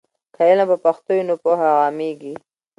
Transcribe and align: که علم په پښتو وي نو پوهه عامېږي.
که 0.33 0.41
علم 0.49 0.67
په 0.71 0.77
پښتو 0.85 1.09
وي 1.15 1.23
نو 1.27 1.35
پوهه 1.43 1.69
عامېږي. 1.81 2.33